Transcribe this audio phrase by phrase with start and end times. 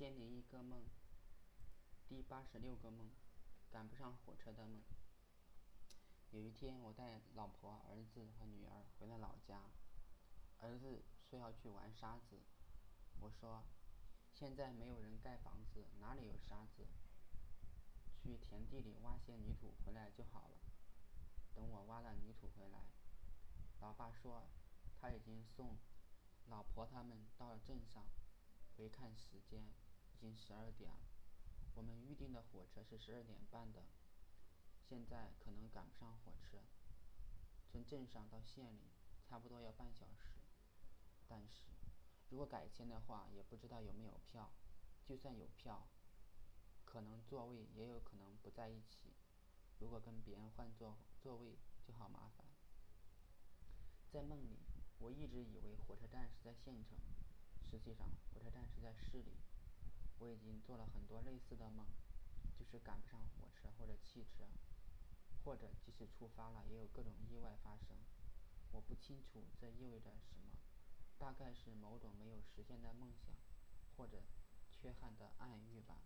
[0.00, 0.82] 千零一个梦，
[2.08, 3.10] 第八十六个梦，
[3.68, 4.80] 赶不上火车的梦。
[6.30, 9.60] 有一天，我带老婆、儿子和女儿回了老家。
[10.56, 12.40] 儿子说要去玩沙子，
[13.20, 13.62] 我说
[14.32, 16.86] ：“现在没有人盖房子，哪里有沙子？
[18.16, 20.56] 去田地里挖些泥土回来就好了。”
[21.54, 22.86] 等我挖了泥土回来，
[23.82, 24.48] 老爸说
[24.98, 25.76] 他已经送
[26.46, 28.02] 老婆他们到了镇上。
[28.76, 29.62] 回看时间，
[30.20, 31.08] 经十二点了。
[31.74, 33.82] 我们预定的火车是十二点半的，
[34.86, 36.58] 现在可能赶不上火车。
[37.72, 38.90] 从镇上到县里，
[39.24, 40.34] 差不多要半小时。
[41.26, 41.62] 但是，
[42.28, 44.52] 如果改签的话，也不知道有没有票。
[45.06, 45.88] 就算有票，
[46.84, 49.14] 可能座位也有可能不在一起。
[49.78, 51.56] 如果跟别人换座座位，
[51.86, 52.46] 就好麻烦。
[54.12, 54.58] 在梦里，
[54.98, 56.98] 我一直以为火车站是在县城，
[57.70, 59.32] 实际上火车站是在市里。
[60.20, 61.86] 我已经做了很多类似的梦，
[62.58, 64.44] 就是赶不上火车或者汽车，
[65.42, 67.96] 或者即使出发了，也有各种意外发生。
[68.70, 70.52] 我不清楚这意味着什么，
[71.18, 73.34] 大概是某种没有实现的梦想，
[73.96, 74.22] 或者
[74.70, 75.96] 缺憾的暗喻吧。